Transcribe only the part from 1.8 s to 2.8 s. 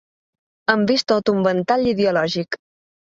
ideològic.